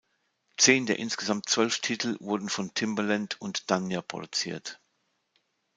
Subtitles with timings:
[0.57, 4.81] Zehn der insgesamt zwölf Titel wurden von Timbaland und Danja produziert.